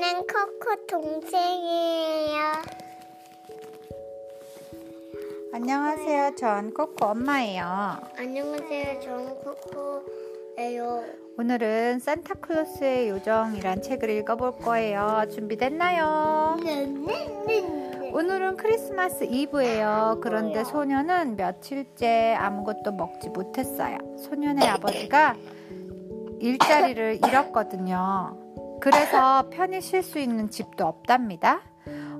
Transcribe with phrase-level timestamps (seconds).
[0.00, 2.38] 코코 동생이에요.
[5.54, 6.34] 안녕하세요.
[6.36, 7.96] 전 코코 엄마예요.
[8.18, 9.00] 안녕하세요.
[9.00, 11.02] 저는 코코예요.
[11.38, 15.24] 오늘은 산타클로스의 요정이란 책을 읽어볼 거예요.
[15.32, 16.58] 준비됐나요?
[16.62, 18.10] 네 네 네.
[18.12, 20.20] 오늘은 크리스마스 이브예요.
[20.22, 23.96] 그런데 소녀는 며칠째 아무것도 먹지 못했어요.
[24.18, 25.36] 소년의 아버지가
[26.40, 28.45] 일자리를 잃었거든요.
[28.80, 31.60] 그래서 편히 쉴 수 있는 집도 없답니다.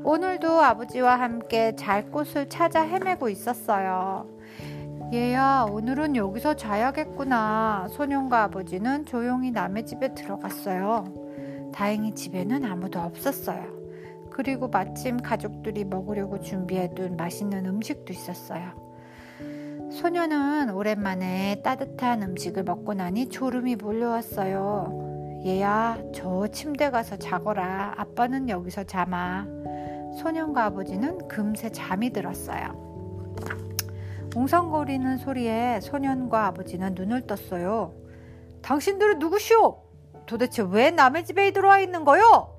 [0.03, 4.29] 오늘도 아버지와 함께 잘 곳을 찾아 헤매고 있었어요.
[5.13, 7.89] 얘야, 오늘은 여기서 자야겠구나.
[7.91, 11.05] 소년과 아버지는 조용히 남의 집에 들어갔어요.
[11.73, 13.77] 다행히 집에는 아무도 없었어요.
[14.31, 18.87] 그리고 마침 가족들이 먹으려고 준비해둔 맛있는 음식도 있었어요.
[19.93, 25.06] 소녀는 오랜만에 따뜻한 음식을 먹고 나니 졸음이 몰려왔어요.
[25.47, 27.95] 얘야, 저 침대 가서 자거라.
[27.97, 29.47] 아빠는 여기서 자마.
[30.19, 32.85] 소년과 아버지는 금세 잠이 들었어요.
[34.35, 37.95] 웅성거리는 소리에 소년과 아버지는 눈을 떴어요.
[38.61, 39.85] 당신들은 누구시오?
[40.27, 42.59] 도대체 왜 남의 집에 들어와 있는 거요?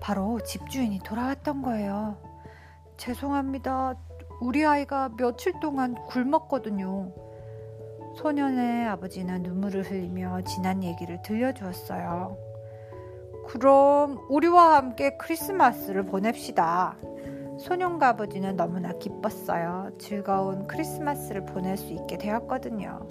[0.00, 2.16] 바로 집주인이 돌아왔던 거예요.
[2.96, 3.94] 죄송합니다.
[4.40, 7.12] 우리 아이가 며칠 동안 굶었거든요.
[8.14, 12.36] 소년의 아버지는 눈물을 흘리며 지난 얘기를 들려주었어요.
[13.46, 16.96] 그럼 우리와 함께 크리스마스를 보냅시다.
[17.58, 19.90] 소년과 아버지는 너무나 기뻤어요.
[19.98, 23.06] 즐거운 크리스마스를 보낼 수 있게 되었거든요.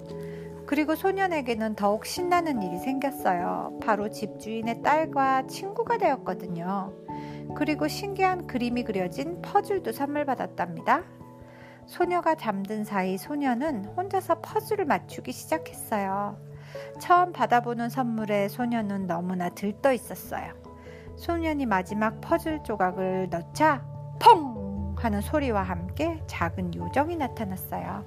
[0.66, 3.78] 그리고 소년에게는 더욱 신나는 일이 생겼어요.
[3.82, 6.92] 바로 집주인의 딸과 친구가 되었거든요.
[7.56, 11.04] 그리고 신기한 그림이 그려진 퍼즐도 선물 받았답니다.
[11.92, 16.38] 소녀가 잠든 사이 소녀는 혼자서 퍼즐을 맞추기 시작했어요.
[16.98, 20.54] 처음 받아보는 선물에 소녀는 너무나 들떠 있었어요.
[21.16, 23.84] 소년이 마지막 퍼즐 조각을 넣자
[24.18, 24.94] 펑!
[24.96, 28.06] 하는 소리와 함께 작은 요정이 나타났어요.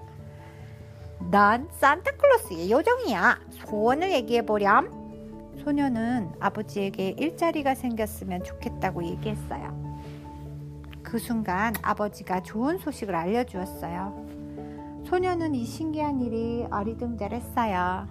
[1.29, 3.39] 난 산타클로스의 요정이야.
[3.51, 5.53] 소원을 얘기해보렴.
[5.63, 9.84] 소녀는 아버지에게 일자리가 생겼으면 좋겠다고 얘기했어요.
[11.05, 15.03] 그 순간 아버지가 좋은 소식을 알려주었어요.
[15.05, 18.07] 소녀는 이 신기한 일이 어리둥절했어요.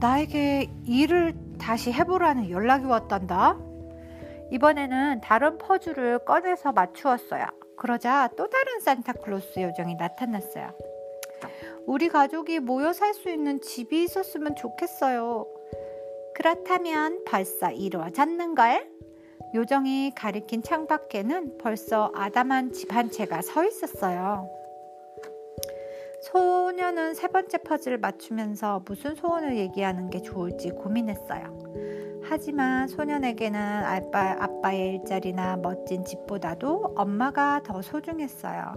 [0.00, 3.56] 나에게 일을 다시 해보라는 연락이 왔단다.
[4.50, 7.46] 이번에는 다른 퍼즐을 꺼내서 맞추었어요.
[7.78, 10.70] 그러자 또 다른 산타클로스 요정이 나타났어요.
[11.86, 15.46] 우리 가족이 모여 살 수 있는 집이 있었으면 좋겠어요.
[16.34, 18.90] 그렇다면 벌써 이루어졌는걸?
[19.56, 24.50] 요정이 가리킨 창밖에는 벌써 아담한 집 한 채가 서 있었어요.
[26.30, 31.58] 소녀는 세 번째 퍼즐을 맞추면서 무슨 소원을 얘기하는 게 좋을지 고민했어요.
[32.28, 38.74] 하지만 소년에게는 아빠, 아빠의 일자리나 멋진 집보다도 엄마가 더 소중했어요.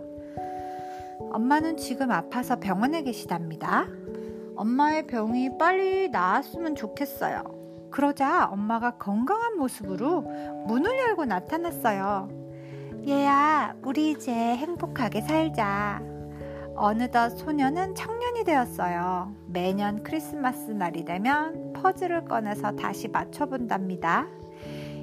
[1.32, 3.88] 엄마는 지금 아파서 병원에 계시답니다.
[4.56, 7.59] 엄마의 병이 빨리 나았으면 좋겠어요.
[7.92, 10.22] 그러자 엄마가 건강한 모습으로
[10.68, 12.30] 문을 열고 나타났어요.
[13.08, 16.02] 얘야, 우리 이제 행복하게 살자.
[16.76, 19.34] 어느덧 소녀는 청년이 되었어요.
[19.48, 24.28] 매년 크리스마스 날이 되면 퍼즐을 꺼내서 다시 맞춰본답니다.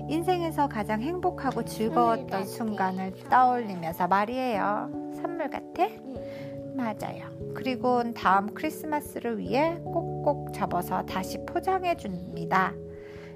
[0.08, 4.90] 인생에서 가장 행복하고 즐거웠던 순간을 떠올리면서 말이에요.
[5.20, 5.88] 선물 같아?
[6.76, 7.30] 맞아요.
[7.54, 12.74] 그리고 다음 크리스마스를 위해 꼭꼭 접어서 다시 포장해 줍니다.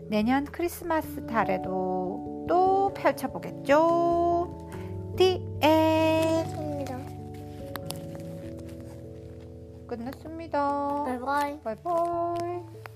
[0.09, 4.69] 내년 크리스마스 달에도 또 펼쳐보겠죠.
[5.17, 6.99] 디에 끝났습니다.
[9.87, 11.05] 끝났습니다.
[11.05, 11.61] 바이바이.
[11.61, 12.90] 바이바이.